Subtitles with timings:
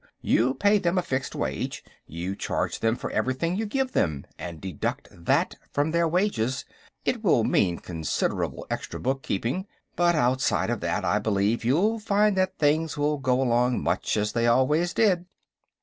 [0.23, 1.83] You pay them a fixed wage.
[2.07, 6.65] You charge them for everything you give them, and deduct that from their wages.
[7.05, 12.57] It will mean considerable extra bookkeeping, but outside of that I believe you'll find that
[12.57, 15.27] things will go along much as they always did."